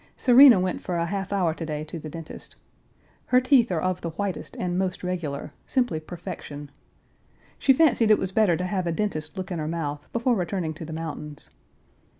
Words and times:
Serena 0.17 0.59
went 0.59 0.81
for 0.81 0.97
a 0.97 1.05
half 1.05 1.31
hour 1.31 1.53
to 1.53 1.63
day 1.63 1.83
to 1.83 1.99
the 1.99 2.09
dentist. 2.09 2.55
Her 3.27 3.39
teeth 3.39 3.71
are 3.71 3.79
of 3.81 4.01
the 4.01 4.09
whitest 4.09 4.55
and 4.57 4.75
most 4.75 5.03
regular, 5.03 5.53
simply 5.67 5.99
perfection. 5.99 6.71
She 7.59 7.71
fancied 7.71 8.09
it 8.09 8.17
was 8.17 8.31
better 8.31 8.57
to 8.57 8.65
have 8.65 8.87
a 8.87 8.91
dentist 8.91 9.37
look 9.37 9.51
in 9.51 9.59
her 9.59 9.67
mouth 9.67 10.07
before 10.11 10.33
returning 10.35 10.73
to 10.73 10.85
the 10.85 10.91
mountains. 10.93 11.51